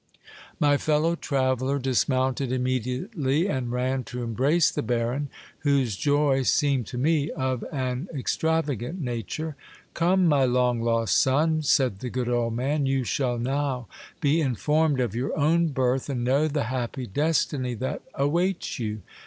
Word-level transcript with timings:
My 0.59 0.77
fellow 0.77 1.15
traveller 1.15 1.77
dismounted 1.77 2.51
immediately, 2.51 3.47
and 3.47 3.71
ran 3.71 4.03
to 4.05 4.23
embrace 4.23 4.71
the 4.71 4.81
baron, 4.81 5.29
whose 5.59 5.95
joy 5.95 6.41
seemed 6.41 6.87
to 6.87 6.97
me 6.97 7.29
of 7.29 7.63
an 7.71 8.09
extravagant 8.11 8.99
nature. 8.99 9.55
Come, 9.93 10.25
my 10.27 10.43
long 10.43 10.81
lost 10.81 11.19
son, 11.19 11.61
said 11.61 11.99
the 11.99 12.09
good 12.09 12.29
old 12.29 12.55
man, 12.55 12.87
you 12.87 13.03
shall 13.03 13.37
now 13.37 13.87
be 14.21 14.41
informed 14.41 14.99
of 14.99 15.13
your 15.13 15.37
own 15.37 15.67
birth, 15.67 16.09
and 16.09 16.23
know 16.23 16.47
the 16.47 16.63
happy 16.63 17.05
destiny 17.05 17.75
that 17.75 18.01
awaits 18.15 18.79
you. 18.79 19.03